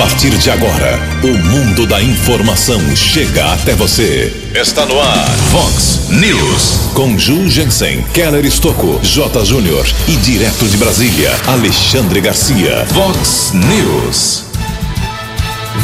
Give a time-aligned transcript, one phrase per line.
[0.00, 4.32] partir de agora, o mundo da informação chega até você.
[4.54, 6.90] Está no ar, Fox News.
[6.94, 9.44] Com Ju Jensen, Keller Estocco, J.
[9.44, 12.86] Júnior e direto de Brasília, Alexandre Garcia.
[12.86, 14.46] Fox News.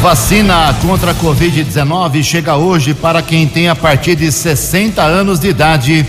[0.01, 5.49] Vacina contra a Covid-19 chega hoje para quem tem a partir de 60 anos de
[5.49, 6.03] idade.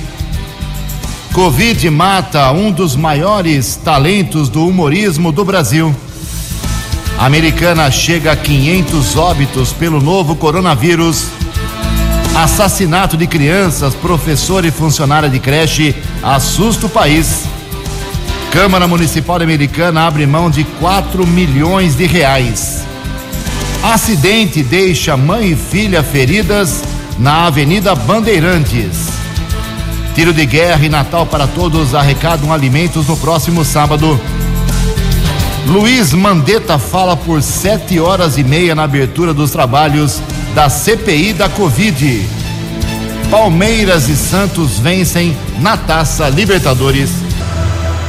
[1.34, 5.95] Covid mata um dos maiores talentos do humorismo do Brasil.
[7.18, 11.26] Americana chega a 500 óbitos pelo novo coronavírus.
[12.36, 17.43] Assassinato de crianças, professor e funcionária de creche assusta o país.
[18.53, 22.86] Câmara Municipal Americana abre mão de 4 milhões de reais.
[23.82, 26.85] Acidente deixa mãe e filha feridas
[27.18, 29.09] na Avenida Bandeirantes.
[30.14, 34.19] Tiro de guerra e Natal para todos arrecadam alimentos no próximo sábado.
[35.67, 40.23] Luiz Mandetta fala por sete horas e meia na abertura dos trabalhos
[40.55, 42.27] da CPI da Covid.
[43.31, 47.11] Palmeiras e Santos vencem na Taça Libertadores.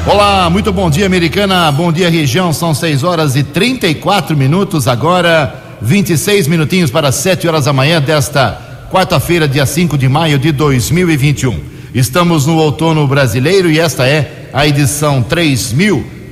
[0.07, 1.69] Olá, muito bom dia, americana.
[1.71, 2.53] Bom dia, região.
[2.53, 8.87] São 6 horas e 34 minutos agora, 26 minutinhos para 7 horas da manhã desta
[8.89, 11.59] quarta-feira, dia 5 de maio de 2021.
[11.93, 15.21] Estamos no outono brasileiro e esta é a edição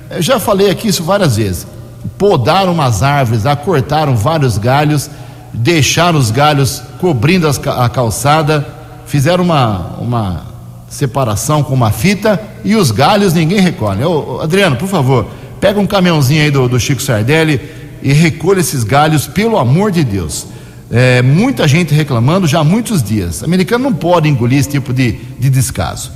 [0.09, 1.67] Eu já falei aqui isso várias vezes
[2.17, 5.09] podaram umas árvores, acortaram vários galhos,
[5.53, 8.65] deixaram os galhos cobrindo as, a calçada,
[9.05, 10.45] fizeram uma, uma
[10.89, 14.03] separação com uma fita e os galhos ninguém recolhe.
[14.03, 15.27] Ô, Adriano, por favor,
[15.59, 17.59] pega um caminhãozinho aí do, do Chico Sardelli
[18.01, 20.47] e recolha esses galhos, pelo amor de Deus.
[20.89, 23.41] É, muita gente reclamando já há muitos dias.
[23.41, 26.11] O americano não pode engolir esse tipo de, de descaso.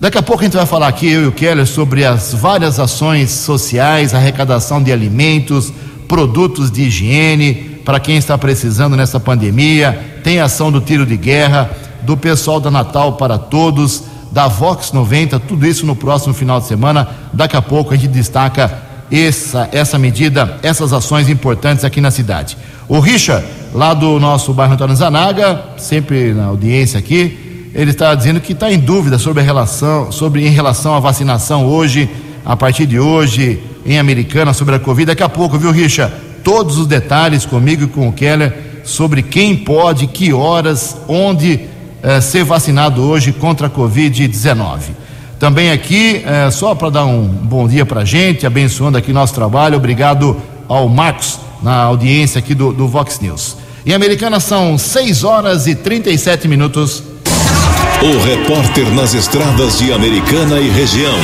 [0.00, 2.78] Daqui a pouco a gente vai falar aqui, eu e o Keller, sobre as várias
[2.78, 5.72] ações sociais, arrecadação de alimentos,
[6.06, 10.18] produtos de higiene, para quem está precisando nessa pandemia.
[10.22, 11.70] Tem ação do tiro de guerra,
[12.02, 16.66] do pessoal da Natal para Todos, da Vox 90, tudo isso no próximo final de
[16.66, 17.08] semana.
[17.32, 22.56] Daqui a pouco a gente destaca essa, essa medida, essas ações importantes aqui na cidade.
[22.88, 28.40] O Richard, lá do nosso bairro Antônio Zanaga, sempre na audiência aqui, ele está dizendo
[28.40, 32.08] que está em dúvida sobre a relação, sobre em relação à vacinação hoje,
[32.44, 35.06] a partir de hoje, em Americana, sobre a Covid.
[35.06, 36.12] Daqui a pouco, viu, Richa?
[36.42, 38.52] Todos os detalhes comigo e com o Keller
[38.84, 41.60] sobre quem pode, que horas, onde
[42.02, 45.03] eh, ser vacinado hoje contra a Covid-19.
[45.44, 49.34] Também aqui, eh, só para dar um bom dia para a gente, abençoando aqui nosso
[49.34, 53.58] trabalho, obrigado ao Marcos na audiência aqui do, do Vox News.
[53.84, 57.02] Em Americana são 6 horas e 37 minutos.
[58.00, 61.18] O repórter nas estradas de Americana e região,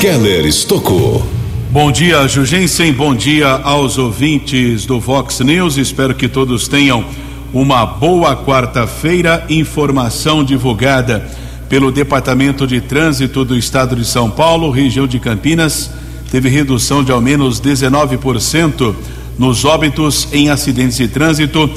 [0.00, 1.26] Keller Estocou.
[1.68, 2.92] Bom dia, Jugensen.
[2.92, 5.78] Bom dia aos ouvintes do Vox News.
[5.78, 7.04] Espero que todos tenham
[7.52, 9.44] uma boa quarta-feira.
[9.48, 11.41] Informação divulgada
[11.72, 15.90] pelo Departamento de Trânsito do Estado de São Paulo, região de Campinas,
[16.30, 18.94] teve redução de ao menos 19%
[19.38, 21.70] nos óbitos em acidentes de trânsito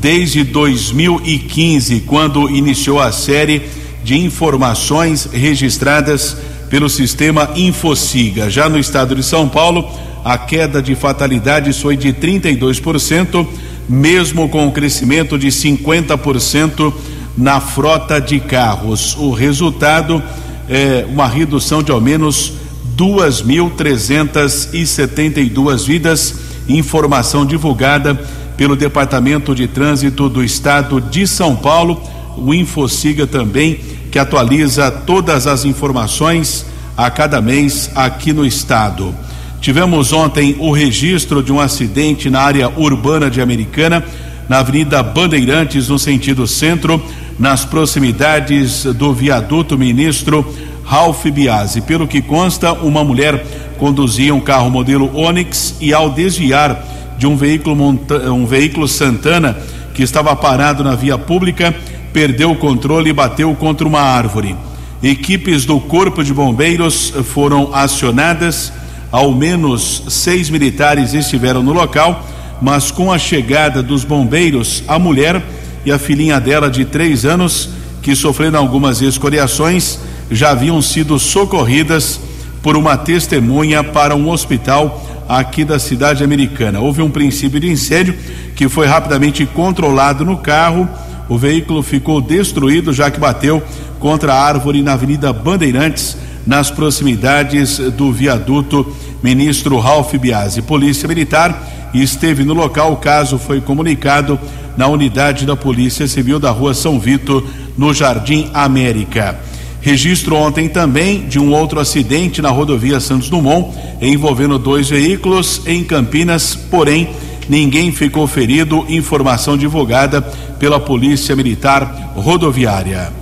[0.00, 3.60] desde 2015, quando iniciou a série
[4.02, 6.34] de informações registradas
[6.70, 8.48] pelo sistema Infociga.
[8.48, 9.86] Já no estado de São Paulo,
[10.24, 13.46] a queda de fatalidades foi de 32%,
[13.86, 16.90] mesmo com o crescimento de 50%
[17.36, 19.14] na frota de carros.
[19.16, 20.22] O resultado
[20.68, 22.52] é uma redução de ao menos
[22.96, 26.36] 2.372 vidas,
[26.68, 28.14] informação divulgada
[28.56, 32.00] pelo Departamento de Trânsito do Estado de São Paulo,
[32.36, 33.80] o Infociga também,
[34.10, 39.14] que atualiza todas as informações a cada mês aqui no estado.
[39.60, 44.04] Tivemos ontem o registro de um acidente na área urbana de Americana,
[44.48, 47.02] na Avenida Bandeirantes, no sentido centro,
[47.38, 50.46] nas proximidades do viaduto ministro
[50.84, 51.80] Ralph Biasi.
[51.80, 53.44] Pelo que consta, uma mulher
[53.78, 56.84] conduzia um carro modelo Onix e ao desviar
[57.18, 57.98] de um veículo,
[58.32, 59.56] um veículo Santana
[59.94, 61.74] que estava parado na via pública,
[62.12, 64.56] perdeu o controle e bateu contra uma árvore.
[65.02, 68.72] Equipes do Corpo de Bombeiros foram acionadas,
[69.10, 72.26] ao menos seis militares estiveram no local,
[72.62, 75.42] mas com a chegada dos bombeiros, a mulher
[75.84, 77.68] e a filhinha dela de três anos,
[78.00, 79.98] que sofreram algumas escoriações,
[80.30, 82.20] já haviam sido socorridas
[82.62, 86.78] por uma testemunha para um hospital aqui da cidade americana.
[86.78, 88.14] Houve um princípio de incêndio
[88.54, 90.88] que foi rapidamente controlado no carro.
[91.28, 93.60] O veículo ficou destruído já que bateu
[93.98, 96.16] contra a árvore na Avenida Bandeirantes,
[96.46, 98.86] nas proximidades do viaduto
[99.22, 100.62] Ministro Ralph Biasi.
[100.62, 102.92] Polícia Militar esteve no local.
[102.92, 104.38] O caso foi comunicado
[104.76, 107.46] na unidade da Polícia Civil da Rua São Vito,
[107.76, 109.38] no Jardim América.
[109.80, 115.82] Registro ontem também de um outro acidente na rodovia Santos Dumont, envolvendo dois veículos em
[115.82, 117.08] Campinas, porém
[117.48, 118.86] ninguém ficou ferido.
[118.88, 120.22] Informação divulgada
[120.58, 123.21] pela Polícia Militar Rodoviária.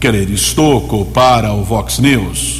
[0.00, 2.58] Querer Estoco para o Vox News.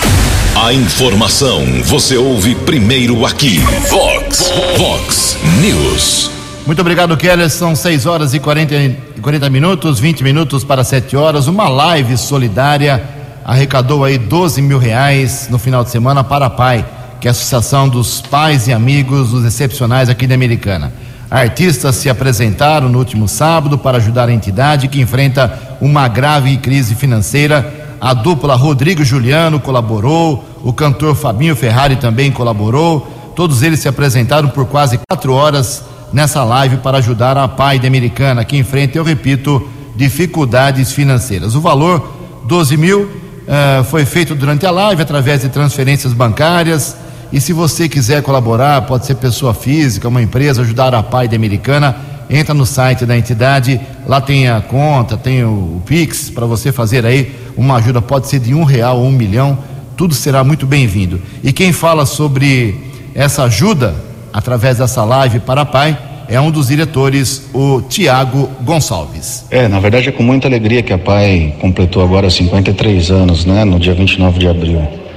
[0.56, 3.60] A informação você ouve primeiro aqui.
[3.88, 6.32] Vox, Vox News.
[6.66, 7.48] Muito obrigado, Keller.
[7.48, 8.74] São 6 horas e 40,
[9.22, 11.46] 40 minutos, 20 minutos para 7 horas.
[11.46, 13.08] Uma live solidária
[13.44, 16.84] arrecadou aí 12 mil reais no final de semana para a PAI,
[17.20, 20.92] que é a Associação dos Pais e Amigos dos Excepcionais aqui da Americana.
[21.30, 26.94] Artistas se apresentaram no último sábado para ajudar a entidade que enfrenta uma grave crise
[26.94, 27.96] financeira.
[28.00, 33.06] A dupla Rodrigo Juliano colaborou, o cantor Fabinho Ferrari também colaborou.
[33.36, 37.86] Todos eles se apresentaram por quase quatro horas nessa live para ajudar a PAI da
[37.86, 41.54] Americana, que enfrenta, eu repito, dificuldades financeiras.
[41.54, 46.96] O valor, 12 mil, uh, foi feito durante a live através de transferências bancárias.
[47.32, 51.36] E se você quiser colaborar, pode ser pessoa física, uma empresa, ajudar a Pai da
[51.36, 51.94] Americana,
[52.30, 56.72] entra no site da entidade, lá tem a conta, tem o, o Pix para você
[56.72, 59.58] fazer aí uma ajuda, pode ser de um real ou um milhão,
[59.96, 61.20] tudo será muito bem-vindo.
[61.42, 62.74] E quem fala sobre
[63.14, 63.94] essa ajuda
[64.32, 69.46] através dessa live para a Pai é um dos diretores, o Tiago Gonçalves.
[69.50, 73.64] É, na verdade é com muita alegria que a PAI completou agora 53 anos, né,
[73.64, 75.07] no dia 29 de abril.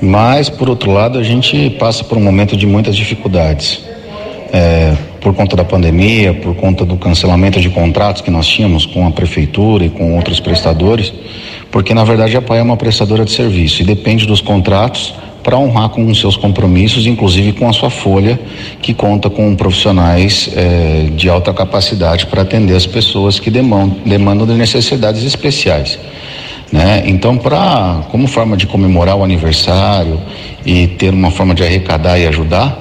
[0.00, 3.84] Mas, por outro lado, a gente passa por um momento de muitas dificuldades.
[4.52, 9.06] É, por conta da pandemia, por conta do cancelamento de contratos que nós tínhamos com
[9.06, 11.12] a prefeitura e com outros prestadores,
[11.70, 15.56] porque na verdade a PAI é uma prestadora de serviço e depende dos contratos para
[15.56, 18.38] honrar com os seus compromissos, inclusive com a sua folha,
[18.82, 24.46] que conta com profissionais eh, de alta capacidade para atender as pessoas que demandam, demandam
[24.46, 25.98] de necessidades especiais.
[26.72, 27.02] Né?
[27.06, 30.20] Então, para como forma de comemorar o aniversário
[30.64, 32.78] e ter uma forma de arrecadar e ajudar,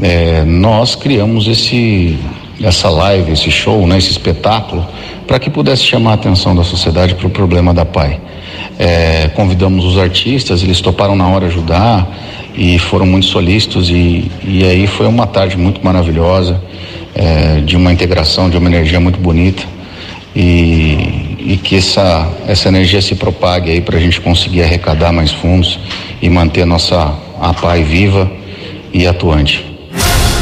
[0.00, 2.18] eh, nós criamos esse
[2.62, 4.86] essa live, esse show, né, esse espetáculo,
[5.26, 8.18] para que pudesse chamar a atenção da sociedade para o problema da PAI.
[8.78, 12.08] É, convidamos os artistas, eles toparam na hora ajudar
[12.54, 16.60] e foram muito solícitos e, e aí foi uma tarde muito maravilhosa,
[17.14, 19.62] é, de uma integração, de uma energia muito bonita
[20.34, 25.30] e, e que essa, essa energia se propague aí para a gente conseguir arrecadar mais
[25.30, 25.78] fundos
[26.20, 28.28] e manter a nossa a PAI viva
[28.92, 29.64] e atuante.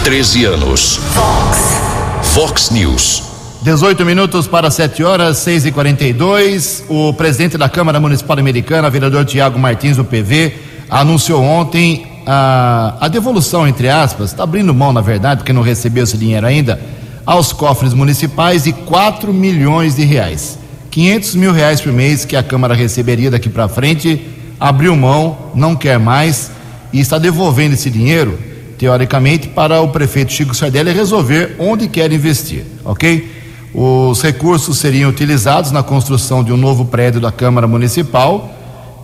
[0.02, 0.96] 13 anos.
[1.12, 1.80] Fox.
[2.22, 3.22] Fox News.
[3.62, 9.24] 18 minutos para 7 horas, 6 e 42 O presidente da Câmara Municipal Americana, vereador
[9.24, 10.52] Tiago Martins, do PV,
[10.88, 16.04] anunciou ontem a, a devolução, entre aspas, está abrindo mão, na verdade, porque não recebeu
[16.04, 16.80] esse dinheiro ainda,
[17.26, 20.63] aos cofres municipais de 4 milhões de reais.
[20.94, 24.28] 500 mil reais por mês que a Câmara receberia daqui para frente,
[24.60, 26.52] abriu mão, não quer mais
[26.92, 28.38] e está devolvendo esse dinheiro,
[28.78, 33.28] teoricamente, para o prefeito Chico Sardelli resolver onde quer investir, ok?
[33.74, 38.54] Os recursos seriam utilizados na construção de um novo prédio da Câmara Municipal.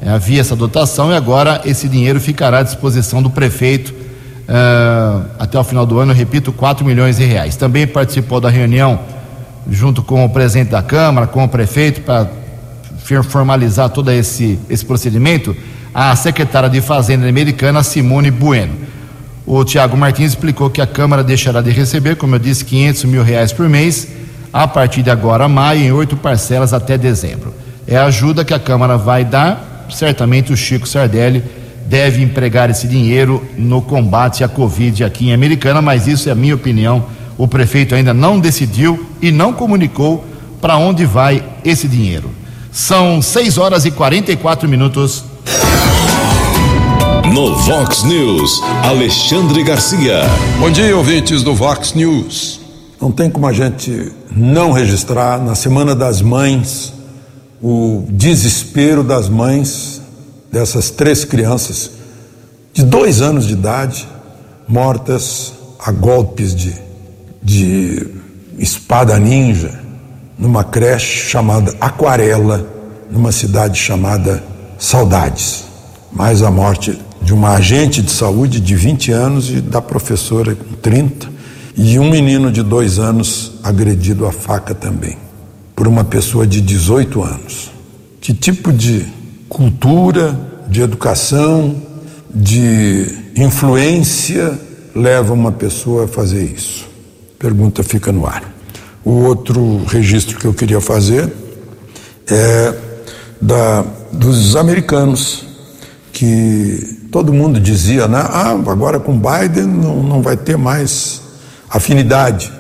[0.01, 3.93] É, havia essa dotação e agora esse dinheiro ficará à disposição do prefeito
[4.49, 7.57] uh, até o final do ano, repito, 4 milhões de reais.
[7.57, 9.01] Também participou da reunião
[9.69, 12.29] junto com o presidente da Câmara, com o prefeito, para
[13.25, 15.57] formalizar todo esse, esse procedimento,
[15.93, 18.75] a secretária de Fazenda americana, Simone Bueno.
[19.47, 23.23] O Tiago Martins explicou que a Câmara deixará de receber, como eu disse, 500 mil
[23.23, 24.07] reais por mês
[24.53, 27.55] a partir de agora, maio, em oito parcelas até dezembro.
[27.87, 29.87] É a ajuda que a Câmara vai dar.
[29.91, 31.43] Certamente o Chico Sardelli
[31.87, 36.37] deve empregar esse dinheiro no combate à Covid aqui em Americana, mas isso é a
[36.37, 37.05] minha opinião.
[37.41, 40.23] O prefeito ainda não decidiu e não comunicou
[40.61, 42.31] para onde vai esse dinheiro.
[42.71, 45.25] São 6 horas e 44 minutos.
[47.33, 50.21] No Vox News, Alexandre Garcia.
[50.59, 52.61] Bom dia, ouvintes do Vox News.
[53.01, 56.93] Não tem como a gente não registrar na Semana das Mães
[57.63, 60.03] o desespero das mães
[60.53, 61.91] dessas três crianças
[62.75, 64.07] de dois anos de idade
[64.69, 66.90] mortas a golpes de,
[67.43, 68.07] de
[68.59, 69.81] espada ninja
[70.39, 72.67] numa creche chamada Aquarela,
[73.11, 74.43] numa cidade chamada
[74.79, 75.65] Saudades.
[76.13, 80.75] Mais a morte de uma agente de saúde de 20 anos e da professora com
[80.77, 81.29] 30
[81.77, 85.17] e um menino de dois anos agredido a faca também,
[85.77, 87.71] por uma pessoa de 18 anos.
[88.21, 89.07] Que tipo de
[89.49, 91.77] cultura, de educação,
[92.35, 93.07] de
[93.37, 94.59] influência
[94.95, 96.90] leva uma pessoa a fazer isso?
[97.41, 98.45] Pergunta fica no ar.
[99.03, 101.33] O outro registro que eu queria fazer
[102.31, 102.75] é
[103.41, 103.83] da,
[104.13, 105.47] dos americanos,
[106.13, 108.19] que todo mundo dizia, né?
[108.19, 111.23] Ah, agora com Biden não, não vai ter mais
[111.71, 112.53] afinidade,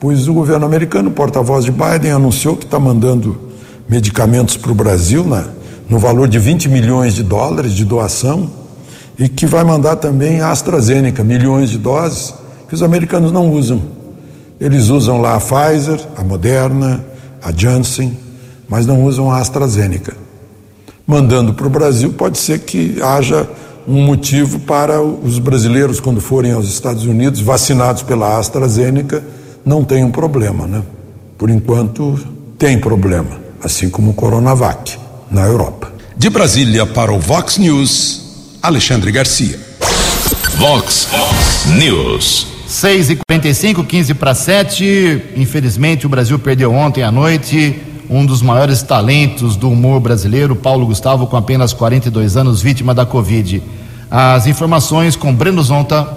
[0.00, 3.52] pois o governo americano, porta-voz de Biden, anunciou que está mandando
[3.88, 5.44] medicamentos para o Brasil né,
[5.88, 8.50] no valor de 20 milhões de dólares de doação
[9.16, 12.34] e que vai mandar também a AstraZeneca, milhões de doses,
[12.68, 13.99] que os americanos não usam.
[14.60, 17.02] Eles usam lá a Pfizer, a Moderna,
[17.42, 18.16] a Janssen,
[18.68, 20.14] mas não usam a AstraZeneca.
[21.06, 23.48] Mandando para o Brasil, pode ser que haja
[23.88, 29.24] um motivo para os brasileiros, quando forem aos Estados Unidos, vacinados pela AstraZeneca,
[29.64, 30.82] não tenham problema, né?
[31.38, 32.18] Por enquanto,
[32.58, 34.98] tem problema, assim como o Coronavac
[35.30, 35.90] na Europa.
[36.16, 39.58] De Brasília para o Vox News, Alexandre Garcia.
[40.58, 41.08] Vox
[41.78, 42.59] News.
[42.70, 45.22] 6 e 45 15 para 7.
[45.36, 47.74] Infelizmente, o Brasil perdeu ontem à noite
[48.08, 53.04] um dos maiores talentos do humor brasileiro, Paulo Gustavo, com apenas 42 anos, vítima da
[53.04, 53.60] Covid.
[54.08, 56.16] As informações com Breno Zonta.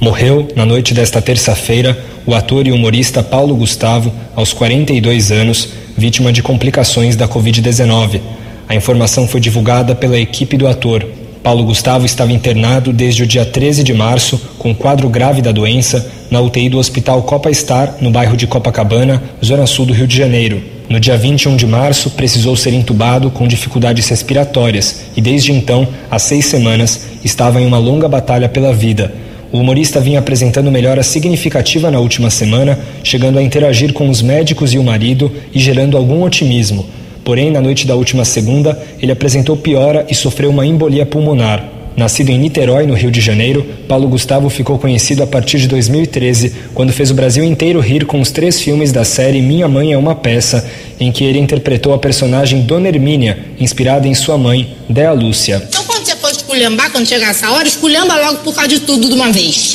[0.00, 6.32] Morreu na noite desta terça-feira o ator e humorista Paulo Gustavo, aos 42 anos, vítima
[6.32, 8.18] de complicações da Covid-19.
[8.66, 11.19] A informação foi divulgada pela equipe do ator.
[11.42, 16.10] Paulo Gustavo estava internado desde o dia 13 de março com quadro grave da doença
[16.30, 20.16] na UTI do Hospital Copa Star, no bairro de Copacabana, zona sul do Rio de
[20.16, 20.62] Janeiro.
[20.88, 26.18] No dia 21 de março, precisou ser entubado com dificuldades respiratórias e, desde então, há
[26.18, 29.12] seis semanas, estava em uma longa batalha pela vida.
[29.50, 34.74] O humorista vinha apresentando melhora significativa na última semana, chegando a interagir com os médicos
[34.74, 36.86] e o marido e gerando algum otimismo.
[37.24, 41.80] Porém, na noite da última segunda, ele apresentou piora e sofreu uma embolia pulmonar.
[41.96, 46.54] Nascido em Niterói, no Rio de Janeiro, Paulo Gustavo ficou conhecido a partir de 2013,
[46.72, 49.98] quando fez o Brasil inteiro rir com os três filmes da série Minha Mãe é
[49.98, 50.66] uma Peça,
[50.98, 55.62] em que ele interpretou a personagem Dona Hermínia, inspirada em sua mãe, Dea Lúcia.
[55.68, 59.08] Então, quando você for esculhambar, quando chegar essa hora, esculhamba logo por causa de tudo
[59.08, 59.74] de uma vez.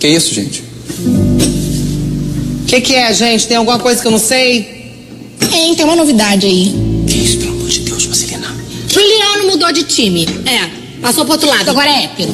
[0.00, 0.64] Que isso, gente?
[2.62, 3.46] O que, que é, gente?
[3.46, 4.81] Tem alguma coisa que eu não sei?
[5.50, 6.74] Tem, tem uma novidade aí.
[7.06, 8.54] Que isso, pelo amor de Deus, Vaselina?
[8.88, 10.26] Juliano mudou de time.
[10.46, 10.68] É,
[11.00, 12.32] passou pro outro lado, agora é hétero.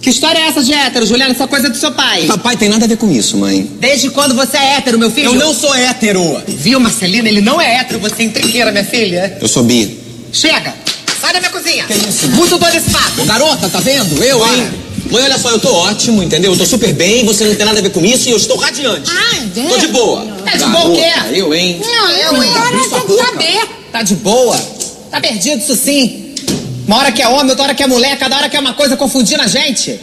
[0.00, 1.32] Que história é essa de hétero, Juliano?
[1.32, 2.26] Essa coisa é do seu pai.
[2.26, 3.70] Papai tem nada a ver com isso, mãe.
[3.78, 5.26] Desde quando você é hétero, meu filho?
[5.28, 6.42] Eu não sou hétero.
[6.48, 7.28] Viu, Marcelina?
[7.28, 9.38] Ele não é hétero, você é intriqueira, minha filha.
[9.40, 9.98] Eu sou bi.
[10.32, 10.74] Chega!
[11.20, 11.84] Sai da minha cozinha!
[11.84, 12.28] Que isso?
[12.30, 13.24] Muito doido esse papo!
[13.24, 14.20] Garota, tá vendo?
[14.24, 14.70] Eu, hein?
[15.08, 16.50] Mãe, olha só, eu tô ótimo, entendeu?
[16.52, 18.56] Eu tô super bem, você não tem nada a ver com isso e eu estou
[18.56, 19.08] radiante.
[19.08, 19.68] Ah, é?
[19.68, 20.41] Tô de boa.
[20.52, 21.12] Tá de boa o quê?
[21.32, 21.80] Eu, hein?
[21.80, 22.50] Não, eu, hein?
[22.56, 23.68] Abre Agora tem que saber.
[23.90, 24.56] Tá de boa.
[25.10, 26.34] Tá perdido, isso sim.
[26.86, 28.74] Uma hora que é homem, outra hora que é mulher, cada hora que é uma
[28.74, 29.98] coisa confundindo a gente.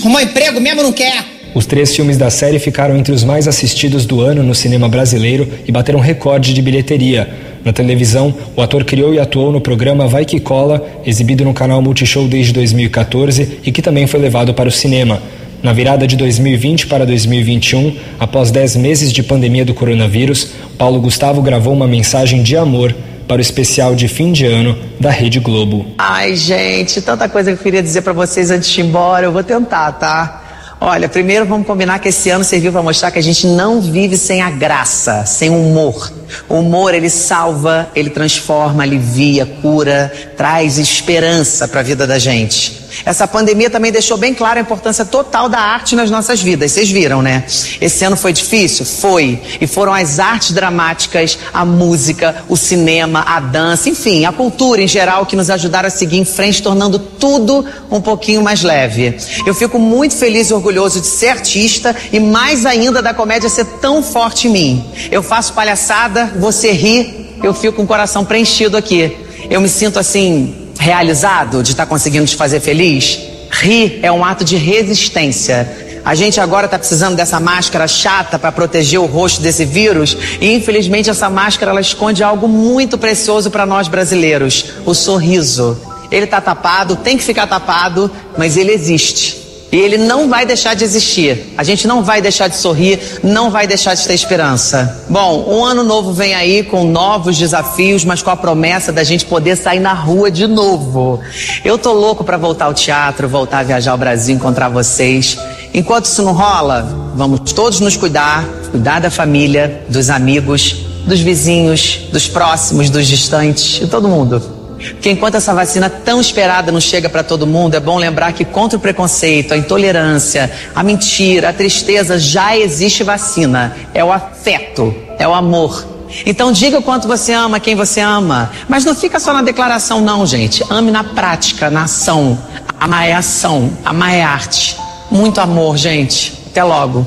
[0.00, 1.24] Arrumou emprego mesmo não quer.
[1.54, 5.46] Os três filmes da série ficaram entre os mais assistidos do ano no cinema brasileiro
[5.66, 7.28] e bateram recorde de bilheteria.
[7.62, 11.82] Na televisão, o ator criou e atuou no programa Vai Que Cola, exibido no canal
[11.82, 15.22] Multishow desde 2014 e que também foi levado para o cinema.
[15.62, 21.40] Na virada de 2020 para 2021, após 10 meses de pandemia do coronavírus, Paulo Gustavo
[21.40, 22.92] gravou uma mensagem de amor
[23.28, 25.86] para o especial de fim de ano da Rede Globo.
[25.96, 29.26] Ai, gente, tanta coisa que eu queria dizer pra vocês antes de ir embora.
[29.26, 30.42] Eu vou tentar, tá?
[30.80, 34.16] Olha, primeiro vamos combinar que esse ano serviu pra mostrar que a gente não vive
[34.16, 36.12] sem a graça, sem o humor.
[36.48, 42.81] O humor, ele salva, ele transforma, alivia, cura, traz esperança pra vida da gente.
[43.04, 46.72] Essa pandemia também deixou bem clara a importância total da arte nas nossas vidas.
[46.72, 47.44] Vocês viram, né?
[47.80, 48.84] Esse ano foi difícil?
[48.84, 49.40] Foi.
[49.60, 54.88] E foram as artes dramáticas, a música, o cinema, a dança, enfim, a cultura em
[54.88, 59.16] geral que nos ajudaram a seguir em frente, tornando tudo um pouquinho mais leve.
[59.46, 63.64] Eu fico muito feliz e orgulhoso de ser artista e mais ainda da comédia ser
[63.80, 64.84] tão forte em mim.
[65.10, 69.16] Eu faço palhaçada, você ri, eu fico com o coração preenchido aqui.
[69.50, 73.20] Eu me sinto assim realizado de estar conseguindo te fazer feliz?
[73.48, 76.00] Rir é um ato de resistência.
[76.04, 80.52] A gente agora está precisando dessa máscara chata para proteger o rosto desse vírus e
[80.52, 85.80] infelizmente essa máscara ela esconde algo muito precioso para nós brasileiros: o sorriso.
[86.10, 89.41] Ele está tapado, tem que ficar tapado, mas ele existe.
[89.72, 91.54] E ele não vai deixar de existir.
[91.56, 95.02] A gente não vai deixar de sorrir, não vai deixar de ter esperança.
[95.08, 99.24] Bom, um ano novo vem aí com novos desafios, mas com a promessa da gente
[99.24, 101.20] poder sair na rua de novo.
[101.64, 105.38] Eu tô louco para voltar ao teatro, voltar a viajar ao Brasil, encontrar vocês.
[105.72, 112.08] Enquanto isso não rola, vamos todos nos cuidar, cuidar da família, dos amigos, dos vizinhos,
[112.12, 114.61] dos próximos, dos distantes, de todo mundo.
[114.90, 118.44] Porque enquanto essa vacina tão esperada não chega para todo mundo, é bom lembrar que
[118.44, 123.76] contra o preconceito, a intolerância, a mentira, a tristeza, já existe vacina.
[123.94, 125.92] É o afeto, é o amor.
[126.26, 128.50] Então diga o quanto você ama quem você ama.
[128.68, 130.62] Mas não fica só na declaração, não, gente.
[130.68, 132.38] Ame na prática, na ação.
[132.78, 134.76] Amar é ação, amar é arte.
[135.10, 136.32] Muito amor, gente.
[136.50, 137.06] Até logo.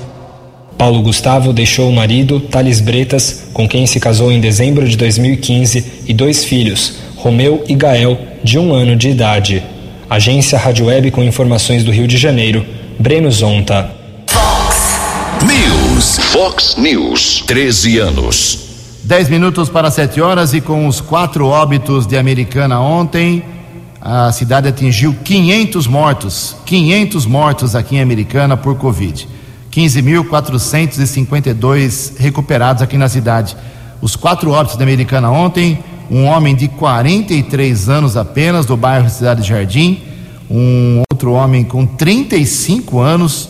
[0.78, 6.04] Paulo Gustavo deixou o marido, Thales Bretas, com quem se casou em dezembro de 2015,
[6.06, 9.64] e dois filhos, Romeu e Gael, de um ano de idade.
[10.08, 12.64] Agência Rádio Web com informações do Rio de Janeiro,
[13.00, 13.90] Breno Zonta.
[15.44, 16.20] News.
[16.20, 17.44] Fox News.
[17.48, 18.60] 13 anos.
[19.04, 23.44] 10 minutos para 7 horas e com os quatro óbitos de Americana ontem,
[24.00, 26.56] a cidade atingiu 500 mortos.
[26.64, 29.28] 500 mortos aqui em Americana por Covid.
[29.72, 33.58] 15.452 recuperados aqui na cidade.
[34.00, 35.80] Os quatro óbitos da Americana ontem,
[36.10, 40.02] um homem de 43 anos apenas, do bairro Cidade Jardim,
[40.50, 43.50] um outro homem com 35 anos,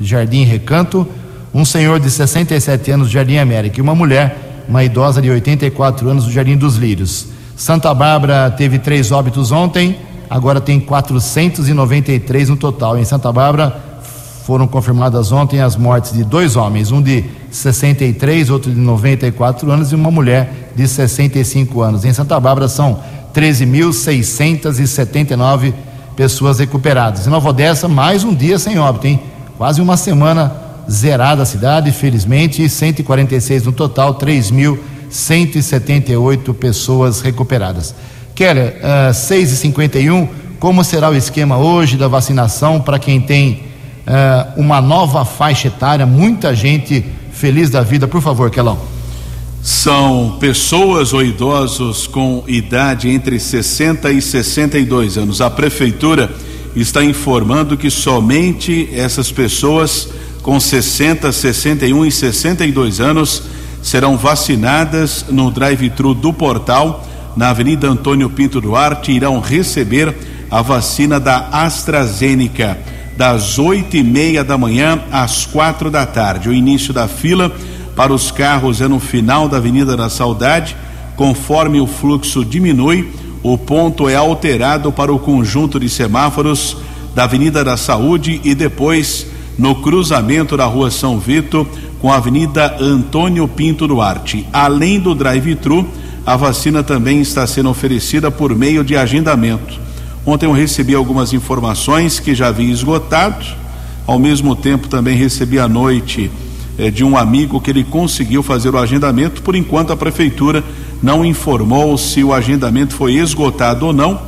[0.00, 1.06] Jardim Recanto,
[1.52, 6.24] um senhor de 67 anos, Jardim América, e uma mulher, uma idosa de 84 anos,
[6.24, 7.26] do Jardim dos Lírios.
[7.56, 9.96] Santa Bárbara teve três óbitos ontem,
[10.30, 12.96] agora tem 493 no total.
[12.96, 13.89] Em Santa Bárbara
[14.44, 19.92] foram confirmadas ontem as mortes de dois homens, um de 63, outro de 94 anos
[19.92, 22.04] e uma mulher de 65 anos.
[22.04, 23.00] Em Santa Bárbara são
[23.34, 25.72] 13.679
[26.16, 27.26] pessoas recuperadas.
[27.26, 29.20] Em Nova Odessa, mais um dia sem óbito, hein?
[29.56, 30.52] Quase uma semana
[30.90, 37.94] zerada a cidade, felizmente, 146 no total, 3.178 pessoas recuperadas.
[38.34, 43.69] Keller, uh, 6 e 51 como será o esquema hoje da vacinação para quem tem
[44.06, 46.06] uh, uma nova faixa etária?
[46.06, 48.06] Muita gente feliz da vida.
[48.06, 48.78] Por favor, Kelão.
[49.62, 55.40] São pessoas ou idosos com idade entre 60 e 62 anos.
[55.40, 56.30] A prefeitura
[56.74, 60.08] está informando que somente essas pessoas
[60.42, 63.42] com 60, 61 e 62 anos
[63.82, 70.14] serão vacinadas no drive-thru do portal na Avenida Antônio Pinto Duarte irão receber
[70.50, 72.78] a vacina da AstraZeneca
[73.20, 76.48] das oito e meia da manhã às quatro da tarde.
[76.48, 77.54] O início da fila
[77.94, 80.74] para os carros é no final da Avenida da Saudade.
[81.16, 86.78] Conforme o fluxo diminui, o ponto é alterado para o conjunto de semáforos
[87.14, 89.26] da Avenida da Saúde e depois
[89.58, 91.68] no cruzamento da Rua São Vito
[92.00, 94.46] com a Avenida Antônio Pinto Duarte.
[94.50, 95.86] Além do drive-thru,
[96.24, 99.89] a vacina também está sendo oferecida por meio de agendamento.
[100.24, 103.44] Ontem eu recebi algumas informações que já havia esgotado.
[104.06, 106.30] Ao mesmo tempo, também recebi à noite
[106.78, 109.42] eh, de um amigo que ele conseguiu fazer o agendamento.
[109.42, 110.62] Por enquanto, a prefeitura
[111.02, 114.20] não informou se o agendamento foi esgotado ou não.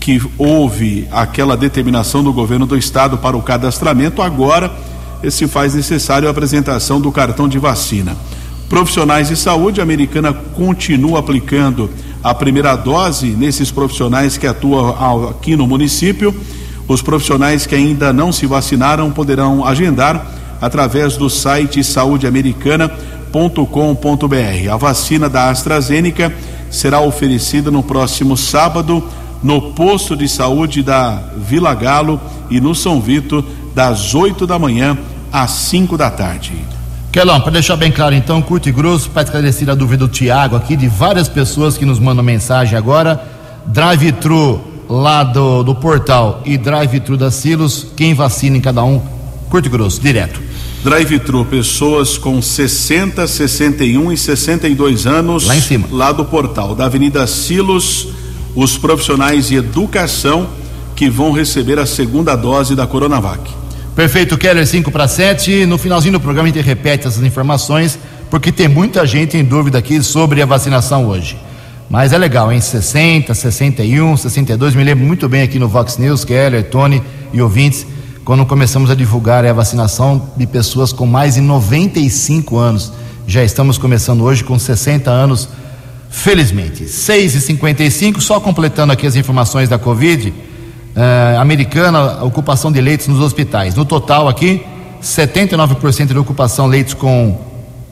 [0.00, 4.70] que houve aquela determinação do governo do estado para o cadastramento, agora
[5.30, 8.16] se faz necessário a apresentação do cartão de vacina.
[8.68, 11.88] Profissionais de saúde, americana continua aplicando
[12.22, 16.34] a primeira dose nesses profissionais que atuam aqui no município.
[16.88, 24.72] Os profissionais que ainda não se vacinaram poderão agendar através do site saudeamericana.com.br.
[24.72, 26.32] A vacina da AstraZeneca
[26.70, 29.02] será oferecida no próximo sábado
[29.42, 34.96] no posto de saúde da Vila Galo e no São Vito, das 8 da manhã
[35.36, 36.54] às 5 da tarde.
[37.12, 40.56] Kelão, para deixar bem claro então, curto e grosso, para esclarecer a dúvida do Tiago
[40.56, 43.22] aqui, de várias pessoas que nos mandam mensagem agora,
[43.66, 48.98] drive-thru lá do, do portal e drive-thru da Silos, quem vacina em cada um,
[49.50, 50.40] curto e grosso, direto.
[50.82, 55.46] Drive-thru, pessoas com 60, 61 e 62 anos.
[55.46, 55.86] Lá em cima.
[55.90, 58.08] Lá do portal, da Avenida Silos,
[58.54, 60.48] os profissionais de educação
[60.94, 63.65] que vão receber a segunda dose da Coronavac.
[63.96, 65.64] Perfeito, Keller, 5 para 7.
[65.64, 69.78] No finalzinho do programa a gente repete essas informações, porque tem muita gente em dúvida
[69.78, 71.38] aqui sobre a vacinação hoje.
[71.88, 72.60] Mas é legal, hein?
[72.60, 74.74] 60, 61, 62.
[74.74, 77.86] Me lembro muito bem aqui no Vox News, Keller, Tony e ouvintes,
[78.22, 82.92] quando começamos a divulgar a vacinação de pessoas com mais de 95 anos.
[83.26, 85.48] Já estamos começando hoje com 60 anos
[86.10, 86.86] felizmente.
[86.86, 90.34] 6 e 55 só completando aqui as informações da Covid,
[90.96, 93.74] uh, americana, ocupação de leitos nos hospitais.
[93.74, 94.64] No total aqui,
[95.02, 97.38] 79% de ocupação leitos com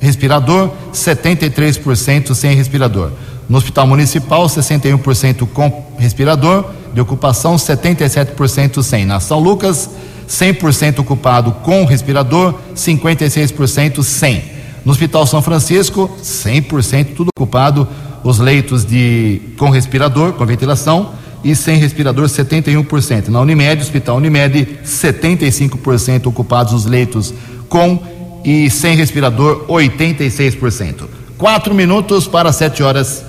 [0.00, 3.10] respirador, 73% sem respirador.
[3.48, 6.64] No Hospital Municipal, 61% com respirador
[6.94, 9.04] de ocupação, 77% sem.
[9.04, 9.90] Na São Lucas,
[10.28, 14.42] 100% ocupado com respirador, 56% sem.
[14.84, 17.86] No Hospital São Francisco, 100% tudo ocupado,
[18.22, 21.12] os leitos de com respirador, com ventilação,
[21.44, 23.28] e sem respirador 71%.
[23.28, 27.34] Na Unimed, Hospital Unimed, 75% ocupados os leitos
[27.68, 28.02] com
[28.44, 31.04] e sem respirador 86%.
[31.36, 33.24] Quatro minutos para sete horas.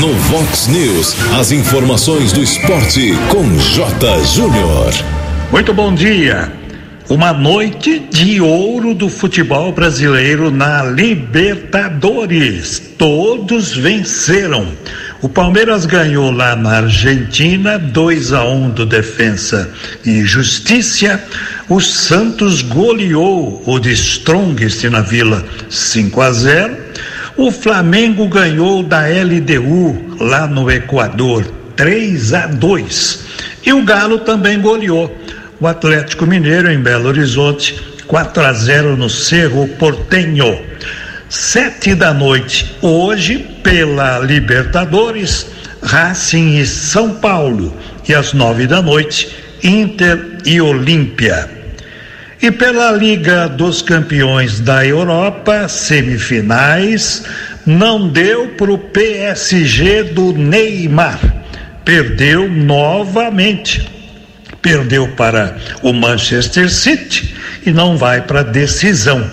[0.00, 4.24] No Vox News, as informações do esporte com J.
[4.24, 4.92] Júnior.
[5.52, 6.52] Muito bom dia.
[7.08, 12.80] Uma noite de ouro do futebol brasileiro na Libertadores.
[12.96, 14.66] Todos venceram.
[15.24, 19.70] O Palmeiras ganhou lá na Argentina 2 a 1 um do Defensa
[20.04, 21.18] e Justiça.
[21.66, 26.76] O Santos goleou o de Strongest na Vila 5 a 0.
[27.38, 33.24] O Flamengo ganhou da LDU lá no Equador 3 a 2.
[33.64, 35.10] E o Galo também goleou
[35.58, 40.60] o Atlético Mineiro em Belo Horizonte, 4 a 0 no Cerro Portenho.
[41.34, 45.48] Sete da noite, hoje, pela Libertadores,
[45.82, 47.76] Racing e São Paulo.
[48.08, 51.50] E às nove da noite, Inter e Olímpia.
[52.40, 57.24] E pela Liga dos Campeões da Europa, semifinais,
[57.66, 61.18] não deu para o PSG do Neymar.
[61.84, 63.92] Perdeu novamente
[64.62, 67.34] perdeu para o Manchester City
[67.66, 69.30] e não vai para a decisão.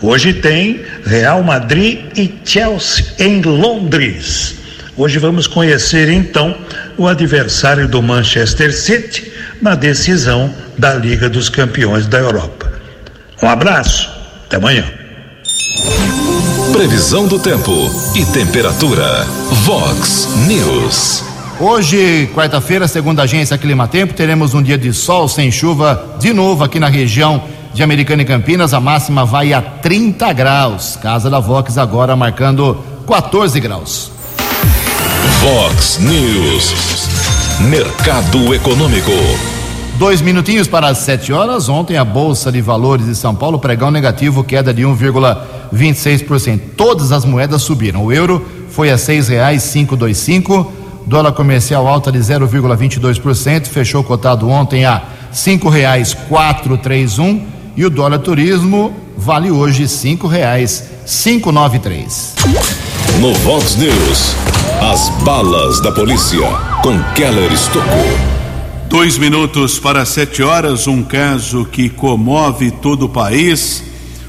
[0.00, 4.54] Hoje tem Real Madrid e Chelsea em Londres.
[4.96, 6.56] Hoje vamos conhecer então
[6.96, 12.72] o adversário do Manchester City na decisão da Liga dos Campeões da Europa.
[13.42, 14.08] Um abraço,
[14.46, 14.84] até amanhã.
[16.72, 17.72] Previsão do tempo
[18.14, 19.24] e temperatura.
[19.64, 21.24] Vox News.
[21.58, 26.62] Hoje, quarta-feira, segundo a agência Climatempo, teremos um dia de sol sem chuva de novo
[26.62, 27.42] aqui na região
[27.78, 28.74] de Americana e Campinas.
[28.74, 30.98] A máxima vai a 30 graus.
[31.00, 34.10] Casa da Vox agora marcando 14 graus.
[35.40, 37.08] Vox News.
[37.70, 39.12] Mercado Econômico.
[39.96, 41.68] Dois minutinhos para as 7 horas.
[41.68, 46.60] Ontem a Bolsa de Valores de São Paulo pregão negativo, queda de 1,26%.
[46.76, 48.04] Todas as moedas subiram.
[48.04, 50.72] O euro foi a seis reais cinco dois cinco.
[51.06, 55.00] Dólar comercial alta de 0,22%, fechou cotado ontem a
[55.32, 61.78] cinco reais quatro três um e o dólar turismo vale hoje cinco reais cinco nove
[61.78, 62.34] três.
[63.20, 64.34] No Vox News,
[64.82, 66.40] as balas da polícia
[66.82, 68.18] com Keller Estocou.
[68.88, 73.84] Dois minutos para sete horas, um caso que comove todo o país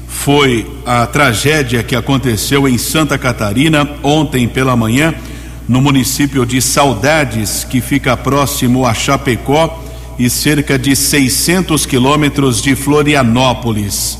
[0.06, 5.12] foi a tragédia que aconteceu em Santa Catarina ontem pela manhã,
[5.68, 9.89] no município de Saudades, que fica próximo a Chapecó
[10.20, 14.18] e cerca de 600 quilômetros de Florianópolis.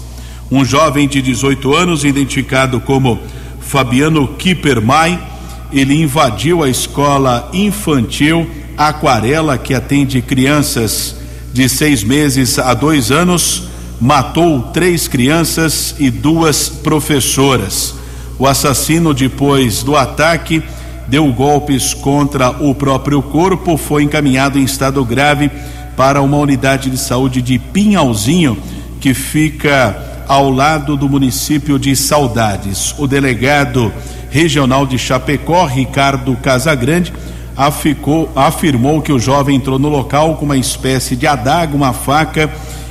[0.51, 3.21] Um jovem de 18 anos, identificado como
[3.61, 5.23] Fabiano Kippermai,
[5.71, 11.17] ele invadiu a escola infantil Aquarela, que atende crianças
[11.53, 13.65] de seis meses a dois anos,
[14.01, 17.95] matou três crianças e duas professoras.
[18.39, 20.63] O assassino, depois do ataque,
[21.09, 25.51] deu golpes contra o próprio corpo, foi encaminhado em estado grave
[25.97, 28.59] para uma unidade de saúde de Pinhalzinho,
[29.01, 32.95] que fica ao lado do município de Saudades.
[32.99, 33.93] O delegado
[34.31, 37.13] regional de Chapecó, Ricardo Casagrande,
[37.57, 42.51] aficou, afirmou que o jovem entrou no local com uma espécie de adaga, uma faca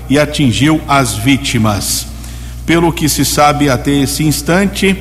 [0.10, 2.08] e atingiu as vítimas.
[2.66, 4.96] Pelo que se sabe até esse instante,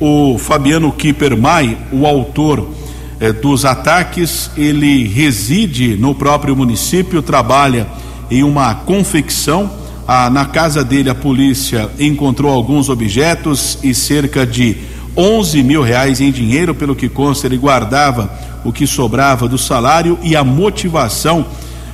[0.00, 2.68] o Fabiano Kippermai, o autor
[3.20, 7.86] eh, dos ataques, ele reside no próprio município, trabalha
[8.30, 9.70] em uma confecção.
[10.06, 14.76] Ah, na casa dele, a polícia encontrou alguns objetos e cerca de
[15.16, 18.30] 11 mil reais em dinheiro, pelo que consta, ele guardava
[18.64, 21.46] o que sobrava do salário e a motivação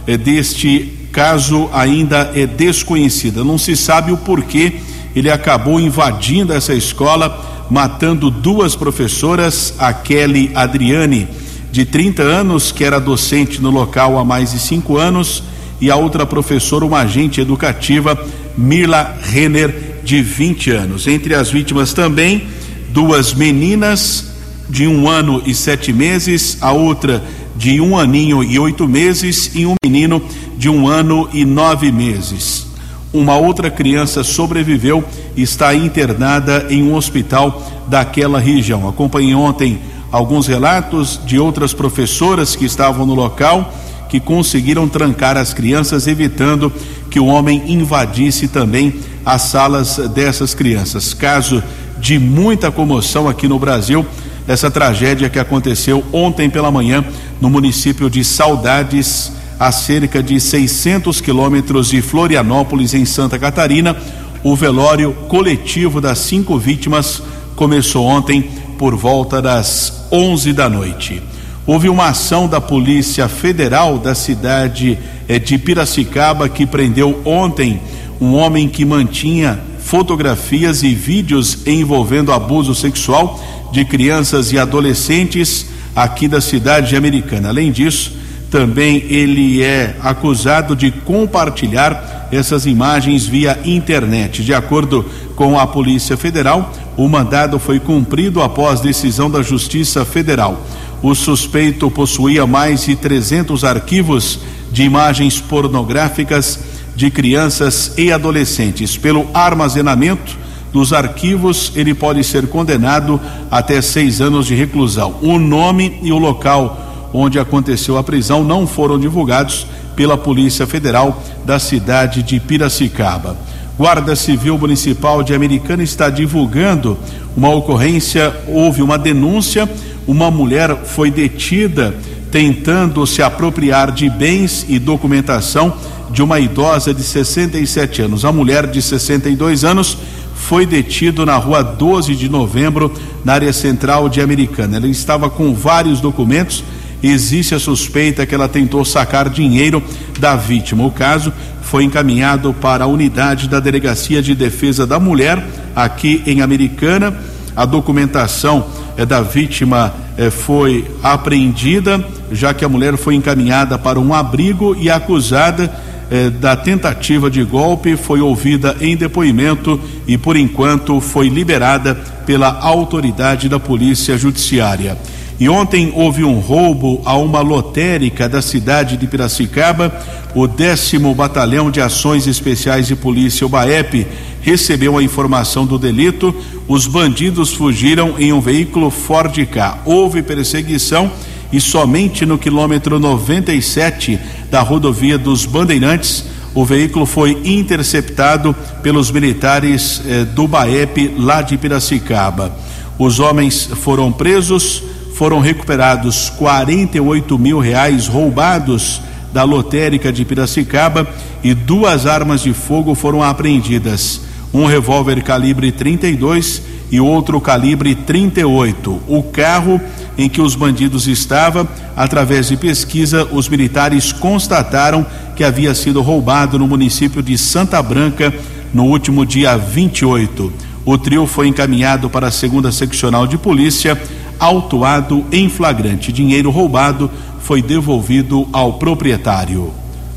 [0.06, 3.44] eh, deste caso ainda é desconhecida.
[3.44, 4.74] Não se sabe o porquê
[5.14, 11.29] ele acabou invadindo essa escola, matando duas professoras, a Kelly Adriane,
[11.70, 15.42] de 30 anos, que era docente no local há mais de cinco anos,
[15.81, 18.18] e a outra professora, uma agente educativa,
[18.57, 21.07] Mirla Renner, de 20 anos.
[21.07, 22.46] Entre as vítimas também,
[22.90, 24.31] duas meninas
[24.68, 27.23] de um ano e sete meses, a outra
[27.57, 30.23] de um aninho e oito meses e um menino
[30.57, 32.69] de um ano e nove meses.
[33.12, 35.05] Uma outra criança sobreviveu
[35.37, 38.88] e está internada em um hospital daquela região.
[38.88, 39.81] Acompanhei ontem
[40.12, 43.73] alguns relatos de outras professoras que estavam no local
[44.09, 46.73] que conseguiram trancar as crianças, evitando
[47.09, 48.94] que o homem invadisse também
[49.25, 51.14] as salas dessas crianças.
[51.14, 51.62] Caso
[51.99, 54.05] de muita comoção aqui no Brasil,
[54.49, 57.05] essa tragédia que aconteceu ontem pela manhã
[57.40, 63.94] no município de Saudades, a cerca de 600 quilômetros de Florianópolis, em Santa Catarina.
[64.42, 67.23] O velório coletivo das cinco vítimas
[67.55, 71.23] começou ontem por volta das 11 da noite.
[71.66, 77.83] Houve uma ação da Polícia Federal da cidade eh, de Piracicaba que prendeu ontem
[78.18, 83.38] um homem que mantinha fotografias e vídeos envolvendo abuso sexual
[83.70, 87.51] de crianças e adolescentes aqui da cidade americana.
[87.51, 94.42] Além disso, também ele é acusado de compartilhar essas imagens via internet.
[94.42, 95.04] De acordo
[95.36, 100.66] com a Polícia Federal, o mandado foi cumprido após decisão da Justiça Federal.
[101.02, 106.58] O suspeito possuía mais de 300 arquivos de imagens pornográficas
[106.94, 108.96] de crianças e adolescentes.
[108.96, 110.36] Pelo armazenamento
[110.72, 115.16] dos arquivos, ele pode ser condenado até seis anos de reclusão.
[115.22, 121.23] O nome e o local onde aconteceu a prisão não foram divulgados pela Polícia Federal
[121.44, 123.37] da cidade de Piracicaba.
[123.77, 126.99] Guarda Civil Municipal de Americana está divulgando
[127.37, 129.68] uma ocorrência, houve uma denúncia,
[130.07, 131.94] uma mulher foi detida
[132.31, 135.75] tentando se apropriar de bens e documentação
[136.11, 138.25] de uma idosa de 67 anos.
[138.25, 139.96] A mulher de 62 anos
[140.35, 142.92] foi detido na rua 12 de novembro,
[143.25, 144.79] na área central de Americana.
[144.79, 146.64] Ela estava com vários documentos.
[147.02, 149.82] Existe a suspeita que ela tentou sacar dinheiro
[150.18, 150.84] da vítima.
[150.84, 151.32] O caso
[151.62, 155.42] foi encaminhado para a unidade da Delegacia de Defesa da Mulher,
[155.74, 157.16] aqui em Americana.
[157.56, 163.98] A documentação eh, da vítima eh, foi apreendida, já que a mulher foi encaminhada para
[163.98, 165.70] um abrigo e acusada
[166.10, 171.94] eh, da tentativa de golpe foi ouvida em depoimento e, por enquanto, foi liberada
[172.26, 174.98] pela autoridade da Polícia Judiciária.
[175.40, 179.90] E ontem houve um roubo a uma lotérica da cidade de Piracicaba.
[180.35, 184.07] O décimo Batalhão de Ações Especiais de Polícia, o BAEP,
[184.42, 186.35] recebeu a informação do delito.
[186.68, 189.79] Os bandidos fugiram em um veículo Ford K.
[189.87, 191.11] Houve perseguição
[191.50, 200.03] e somente no quilômetro 97 da rodovia dos Bandeirantes o veículo foi interceptado pelos militares
[200.05, 202.53] eh, do BAEP lá de Piracicaba.
[202.98, 204.83] Os homens foram presos
[205.20, 211.06] foram recuperados 48 mil reais roubados da lotérica de Piracicaba
[211.44, 214.22] e duas armas de fogo foram apreendidas.
[214.50, 218.98] Um revólver calibre 32 e outro calibre 38.
[219.06, 219.78] O carro
[220.16, 225.04] em que os bandidos estavam, através de pesquisa, os militares constataram
[225.37, 228.33] que havia sido roubado no município de Santa Branca
[228.72, 230.50] no último dia 28.
[230.83, 234.00] O trio foi encaminhado para a segunda seccional de polícia
[234.40, 236.11] autuado em flagrante.
[236.11, 239.72] Dinheiro roubado foi devolvido ao proprietário.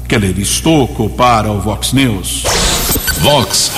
[0.08, 2.44] Keller Estocco para o Vox News.
[3.20, 3.72] Vox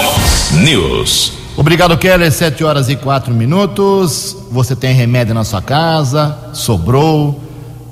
[0.54, 1.34] News.
[1.58, 2.32] Obrigado, Keller.
[2.32, 4.36] Sete horas e quatro minutos.
[4.52, 6.38] Você tem remédio na sua casa?
[6.54, 7.42] Sobrou?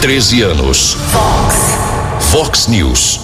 [0.00, 0.96] 13 anos.
[1.10, 2.30] Fox.
[2.30, 3.20] Fox News.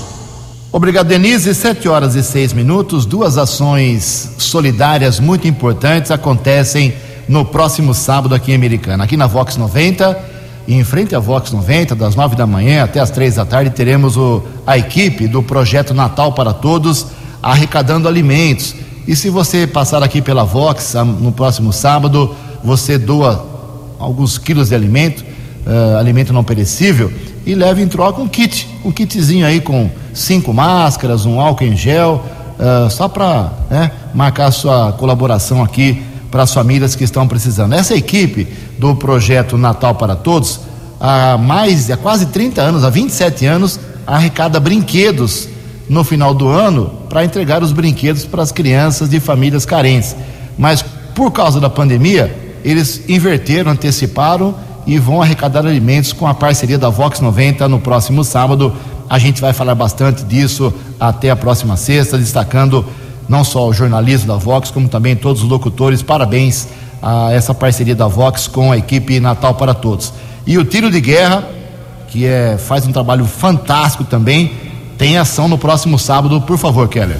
[0.72, 1.54] Obrigado, Denise.
[1.54, 3.06] Sete horas e seis minutos.
[3.06, 6.94] Duas ações solidárias muito importantes acontecem
[7.28, 9.04] no próximo sábado aqui em Americana.
[9.04, 10.18] Aqui na Vox 90,
[10.66, 14.16] em frente à Vox 90, das nove da manhã até as três da tarde, teremos
[14.16, 17.06] o, a equipe do projeto Natal para Todos
[17.40, 18.74] arrecadando alimentos.
[19.06, 23.55] E se você passar aqui pela Vox no próximo sábado, você doa
[23.98, 25.24] alguns quilos de alimento,
[25.66, 27.12] uh, alimento não perecível,
[27.44, 31.76] e leve em troca um kit, um kitzinho aí com cinco máscaras, um álcool em
[31.76, 32.24] gel,
[32.58, 37.72] uh, só para né, marcar sua colaboração aqui para as famílias que estão precisando.
[37.72, 38.46] Essa equipe
[38.78, 40.60] do projeto Natal para Todos,
[41.00, 45.48] há mais, há quase 30 anos, há 27 anos, arrecada brinquedos
[45.88, 50.16] no final do ano para entregar os brinquedos para as crianças de famílias carentes.
[50.58, 54.54] Mas por causa da pandemia, eles inverteram, anteciparam
[54.86, 58.72] e vão arrecadar alimentos com a parceria da Vox 90 no próximo sábado.
[59.08, 62.84] A gente vai falar bastante disso até a próxima sexta, destacando
[63.28, 66.02] não só o jornalismo da Vox, como também todos os locutores.
[66.02, 66.68] Parabéns
[67.02, 70.12] a essa parceria da Vox com a equipe Natal para Todos.
[70.46, 71.44] E o Tiro de Guerra,
[72.08, 74.52] que é, faz um trabalho fantástico também,
[74.96, 77.18] tem ação no próximo sábado, por favor, Keller.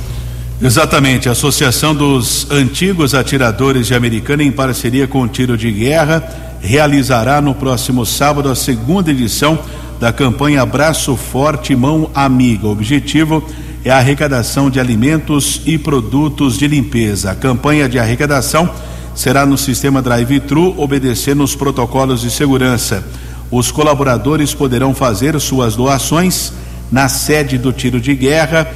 [0.61, 6.25] Exatamente, a Associação dos Antigos Atiradores de Americana, em parceria com o Tiro de Guerra,
[6.63, 9.59] realizará no próximo sábado a segunda edição
[10.01, 12.69] da campanha Abraço Forte Mão Amiga.
[12.69, 13.47] O objetivo
[13.85, 17.33] é a arrecadação de alimentos e produtos de limpeza.
[17.33, 18.71] A campanha de arrecadação
[19.15, 23.05] será no sistema drive-thru, obedecendo os protocolos de segurança.
[23.51, 26.51] Os colaboradores poderão fazer suas doações
[26.91, 28.67] na sede do Tiro de Guerra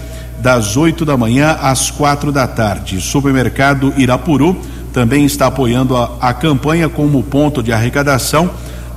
[0.43, 3.01] das 8 da manhã às quatro da tarde.
[3.01, 4.57] Supermercado Irapuru
[4.93, 8.51] também está apoiando a, a campanha como ponto de arrecadação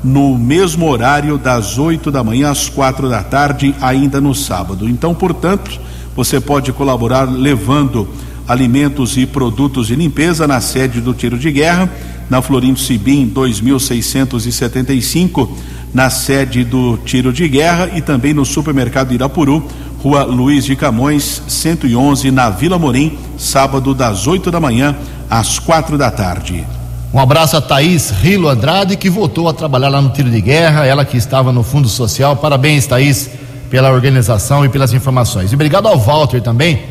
[0.04, 4.90] no mesmo horário das 8 da manhã às quatro da tarde, ainda no sábado.
[4.90, 5.80] Então, portanto,
[6.16, 8.08] você pode colaborar levando
[8.48, 11.90] alimentos e produtos de limpeza na sede do Tiro de Guerra,
[12.30, 15.58] na Florindo Sibim 2675,
[15.94, 19.64] na sede do Tiro de Guerra e também no supermercado Irapuru,
[20.04, 24.94] Rua Luiz de Camões, 111, na Vila Morim, sábado das 8 da manhã
[25.30, 26.68] às quatro da tarde.
[27.14, 30.86] Um abraço a Thaís Rilo Andrade, que voltou a trabalhar lá no Tiro de Guerra,
[30.86, 32.36] ela que estava no Fundo Social.
[32.36, 33.30] Parabéns, Thaís,
[33.70, 35.54] pela organização e pelas informações.
[35.54, 36.82] E obrigado ao Walter também,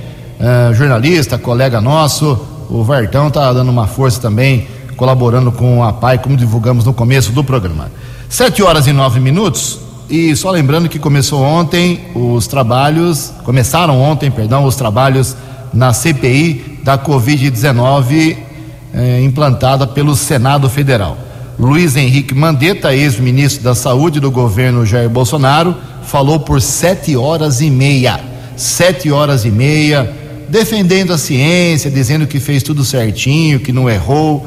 [0.40, 2.38] uh, jornalista, colega nosso.
[2.70, 7.30] O Vartão está dando uma força também, colaborando com a PAI, como divulgamos no começo
[7.32, 7.92] do programa.
[8.26, 9.91] Sete horas e nove minutos.
[10.12, 15.34] E só lembrando que começou ontem os trabalhos, começaram ontem, perdão, os trabalhos
[15.72, 18.36] na CPI da Covid-19
[18.92, 21.16] eh, implantada pelo Senado Federal.
[21.58, 27.70] Luiz Henrique Mandetta, ex-ministro da Saúde do governo Jair Bolsonaro, falou por sete horas e
[27.70, 28.20] meia.
[28.54, 30.14] Sete horas e meia,
[30.46, 34.46] defendendo a ciência, dizendo que fez tudo certinho, que não errou.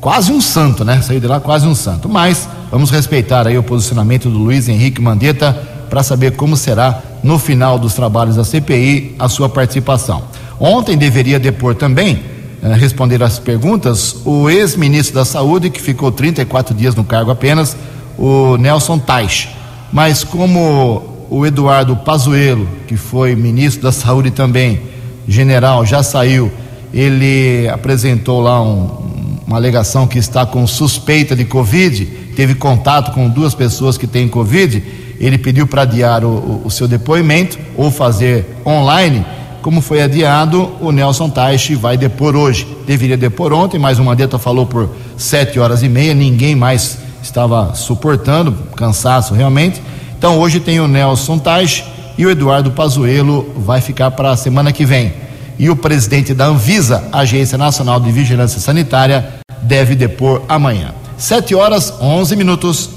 [0.00, 1.02] Quase um santo, né?
[1.02, 2.08] Saiu de lá quase um santo.
[2.08, 5.52] Mas Vamos respeitar aí o posicionamento do Luiz Henrique Mandetta
[5.90, 10.22] para saber como será no final dos trabalhos da CPI a sua participação.
[10.58, 12.22] Ontem deveria depor também,
[12.62, 17.76] eh, responder às perguntas, o ex-ministro da Saúde, que ficou 34 dias no cargo apenas,
[18.16, 19.48] o Nelson Taix.
[19.92, 24.80] Mas como o Eduardo Pazuello, que foi ministro da Saúde também,
[25.28, 26.50] general, já saiu,
[26.90, 33.28] ele apresentou lá um, uma alegação que está com suspeita de Covid teve contato com
[33.28, 34.82] duas pessoas que têm Covid,
[35.20, 39.24] ele pediu para adiar o, o, seu depoimento ou fazer online.
[39.60, 42.66] Como foi adiado, o Nelson Teich vai depor hoje.
[42.84, 47.74] Deveria depor ontem, mas o Mandetta falou por sete horas e meia, ninguém mais estava
[47.74, 49.80] suportando, cansaço realmente.
[50.18, 51.84] Então hoje tem o Nelson Teich
[52.18, 55.12] e o Eduardo Pazuello vai ficar para a semana que vem.
[55.58, 60.92] E o presidente da Anvisa, Agência Nacional de Vigilância Sanitária, deve depor amanhã.
[61.22, 62.90] 7 horas 11 minutos.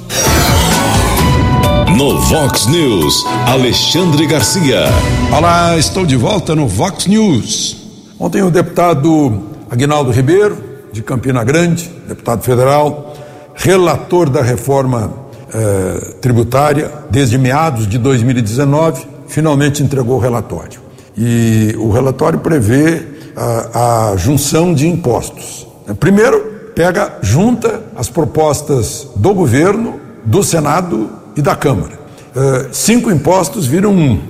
[1.96, 4.86] No Vox News, Alexandre Garcia.
[5.32, 7.78] Olá, estou de volta no Vox News.
[8.20, 10.58] Ontem o deputado Aguinaldo Ribeiro,
[10.92, 13.14] de Campina Grande, deputado federal,
[13.54, 15.14] relator da reforma
[15.54, 20.82] eh, tributária desde meados de 2019, finalmente entregou o relatório.
[21.16, 23.04] E o relatório prevê
[23.36, 25.68] a, a junção de impostos.
[26.00, 31.98] Primeiro, pega, junta as propostas do governo, do Senado e da Câmara.
[32.36, 34.22] Uh, cinco impostos viram um: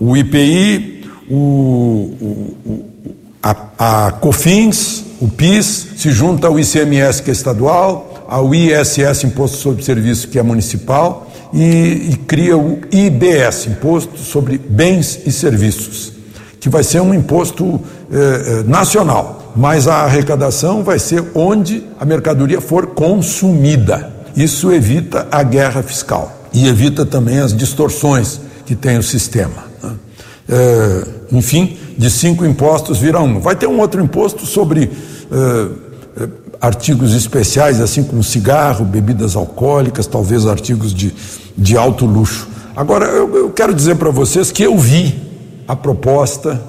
[0.00, 2.84] o IPI, o, o,
[3.42, 9.58] a, a, COFINS, o PIS, se junta ao ICMS, que é estadual, ao ISS, Imposto
[9.58, 16.12] sobre Serviço, que é municipal, e, e cria o IBS, Imposto sobre Bens e Serviços,
[16.58, 17.80] que vai ser um imposto
[18.12, 24.10] eh, eh nacional mas a arrecadação vai ser onde a mercadoria for consumida.
[24.36, 29.64] Isso evita a guerra fiscal e evita também as distorções que tem o sistema.
[29.82, 29.92] Né?
[30.48, 33.40] É, enfim, de cinco impostos vira um.
[33.40, 34.90] Vai ter um outro imposto sobre
[35.30, 36.28] é, é
[36.60, 41.14] artigos especiais, assim como cigarro, bebidas alcoólicas, talvez artigos de,
[41.56, 42.48] de alto luxo.
[42.76, 45.14] Agora, eu, eu quero dizer para vocês que eu vi
[45.66, 46.60] a proposta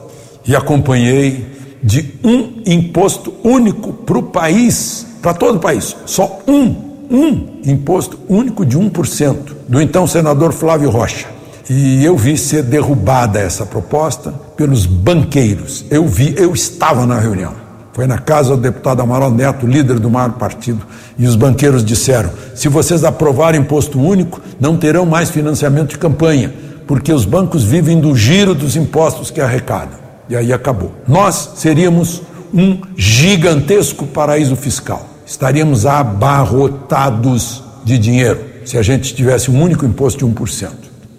[0.46, 1.51] e acompanhei
[1.84, 5.96] de um imposto único para o país, para todo o país.
[6.06, 6.76] Só um,
[7.10, 11.28] um imposto único de 1%, do então senador Flávio Rocha.
[11.70, 15.86] E eu vi ser derrubada essa proposta pelos banqueiros.
[15.90, 17.54] Eu vi, eu estava na reunião.
[17.94, 20.86] Foi na casa do deputado Amaral Neto, líder do maior partido,
[21.18, 26.54] e os banqueiros disseram: se vocês aprovarem imposto único, não terão mais financiamento de campanha,
[26.88, 30.01] porque os bancos vivem do giro dos impostos que arrecadam.
[30.32, 30.94] E aí acabou.
[31.06, 32.22] Nós seríamos
[32.54, 35.06] um gigantesco paraíso fiscal.
[35.26, 40.70] estaríamos abarrotados de dinheiro se a gente tivesse um único imposto de 1%.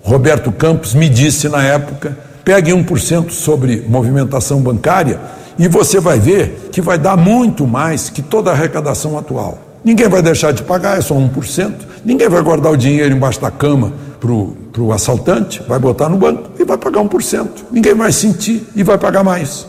[0.02, 5.20] Roberto Campos me disse na época: pegue 1% sobre movimentação bancária
[5.58, 9.58] e você vai ver que vai dar muito mais que toda a arrecadação atual.
[9.84, 11.74] Ninguém vai deixar de pagar, é só 1%.
[12.02, 13.92] Ninguém vai guardar o dinheiro embaixo da cama
[14.22, 17.48] para o assaltante, vai botar no banco e vai pagar 1%.
[17.72, 19.66] Ninguém vai sentir e vai pagar mais.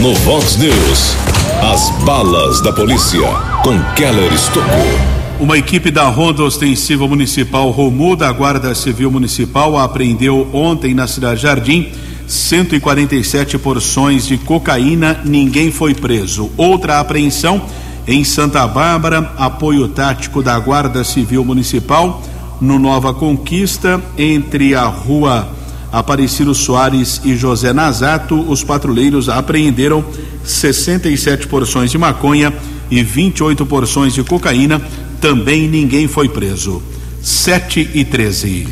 [0.00, 1.14] No Vox News,
[1.62, 3.20] as balas da polícia
[3.62, 5.22] com Keller Estocou.
[5.38, 11.40] Uma equipe da Ronda Ostensiva Municipal Romu da Guarda Civil Municipal apreendeu ontem na Cidade
[11.40, 11.92] Jardim
[12.32, 16.50] 147 porções de cocaína, ninguém foi preso.
[16.56, 17.60] Outra apreensão
[18.06, 22.22] em Santa Bárbara, apoio tático da Guarda Civil Municipal
[22.58, 25.46] no Nova Conquista, entre a rua
[25.92, 30.02] Aparecido Soares e José Nazato, os patrulheiros apreenderam
[30.42, 32.50] 67 porções de maconha
[32.90, 34.80] e 28 porções de cocaína.
[35.20, 36.82] Também ninguém foi preso.
[37.20, 38.68] 7 e 13.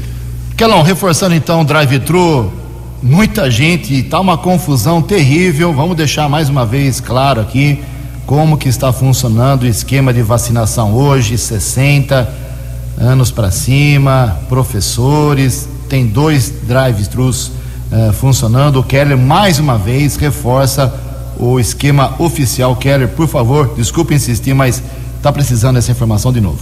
[0.56, 2.61] Kelão, reforçando então o drive-thru,
[3.03, 5.72] muita gente, tá uma confusão terrível.
[5.72, 7.80] Vamos deixar mais uma vez claro aqui
[8.26, 12.32] como que está funcionando o esquema de vacinação hoje, 60
[12.98, 17.48] anos para cima, professores, tem dois drive-thrus
[17.90, 18.78] uh, funcionando.
[18.78, 20.94] O Keller mais uma vez reforça
[21.38, 22.76] o esquema oficial.
[22.76, 24.82] Keller, por favor, desculpe insistir, mas
[25.16, 26.61] está precisando dessa informação de novo.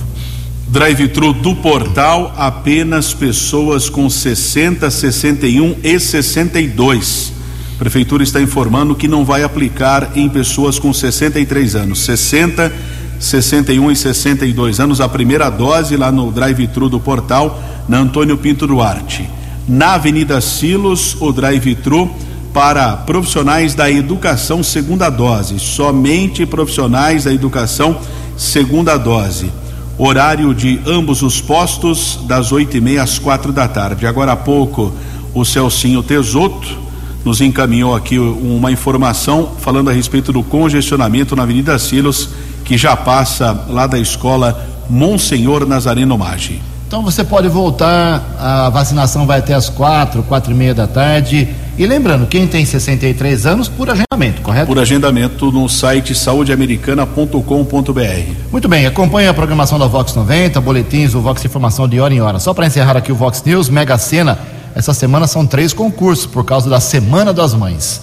[0.70, 7.32] Drive-thru do portal, apenas pessoas com 60, 61 e 62.
[7.74, 12.00] A prefeitura está informando que não vai aplicar em pessoas com 63 anos.
[12.00, 12.70] 60,
[13.18, 18.66] 61 e 62 anos, a primeira dose lá no drive-thru do portal, na Antônio Pinto
[18.66, 19.26] Duarte.
[19.66, 22.10] Na Avenida Silos, o drive-thru
[22.52, 27.98] para profissionais da educação segunda dose, somente profissionais da educação
[28.36, 29.50] segunda dose.
[29.98, 34.06] Horário de ambos os postos, das oito e meia às quatro da tarde.
[34.06, 34.94] Agora há pouco,
[35.34, 36.78] o Celcinho Tesoto
[37.24, 42.30] nos encaminhou aqui uma informação falando a respeito do congestionamento na Avenida Silos,
[42.64, 46.62] que já passa lá da escola Monsenhor Nazareno Maggi.
[46.86, 51.48] Então você pode voltar, a vacinação vai até as quatro, quatro e meia da tarde.
[51.78, 54.66] E lembrando, quem tem 63 anos, por agendamento, correto?
[54.66, 58.32] Por agendamento no site saudeamericana.com.br.
[58.50, 62.20] Muito bem, acompanhe a programação da Vox 90, boletins do Vox Informação de hora em
[62.20, 62.40] hora.
[62.40, 64.36] Só para encerrar aqui o Vox News, Mega Sena,
[64.74, 68.02] essa semana são três concursos por causa da Semana das Mães.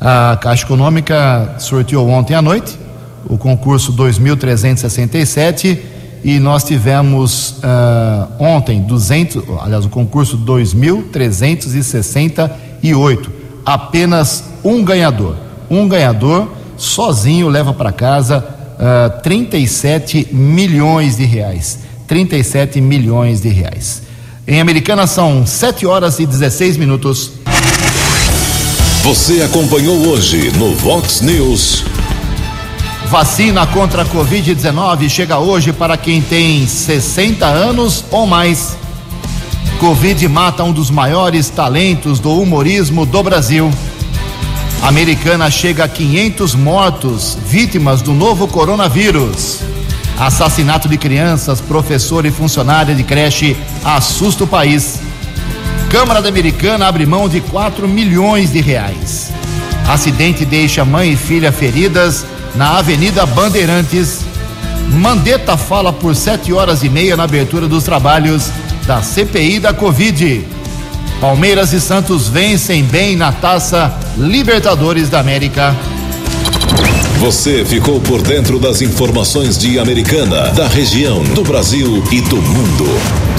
[0.00, 2.78] A Caixa Econômica sorteou ontem à noite
[3.24, 5.82] o concurso 2367
[6.22, 13.32] e nós tivemos uh, ontem 200, aliás, o concurso 2368,
[13.64, 15.36] apenas um ganhador.
[15.70, 16.46] Um ganhador
[16.76, 18.44] sozinho leva para casa
[18.76, 21.78] uh, 37 milhões de reais.
[22.06, 24.02] 37 milhões de reais.
[24.46, 27.32] Em Americana são 7 horas e 16 minutos.
[29.04, 31.84] Você acompanhou hoje no Vox News.
[33.10, 38.76] Vacina contra a Covid-19 chega hoje para quem tem 60 anos ou mais.
[39.80, 43.68] Covid mata um dos maiores talentos do humorismo do Brasil.
[44.80, 49.58] Americana chega a 500 mortos, vítimas do novo coronavírus.
[50.16, 55.00] Assassinato de crianças, professor e funcionária de creche assusta o país.
[55.90, 59.32] Câmara da Americana abre mão de 4 milhões de reais.
[59.88, 64.20] Acidente deixa mãe e filha feridas na Avenida Bandeirantes.
[64.92, 68.50] Mandetta fala por sete horas e meia na abertura dos trabalhos
[68.86, 70.44] da CPI da Covid.
[71.20, 75.76] Palmeiras e Santos vencem bem na taça Libertadores da América.
[77.20, 82.86] Você ficou por dentro das informações de Americana, da região, do Brasil e do mundo.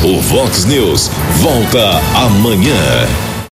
[0.04, 1.10] O Vox News
[1.42, 3.31] volta amanhã.